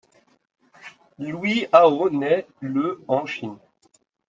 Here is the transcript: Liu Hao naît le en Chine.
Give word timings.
Liu 1.19 1.67
Hao 1.71 2.09
naît 2.09 2.47
le 2.59 3.03
en 3.07 3.27
Chine. 3.27 3.59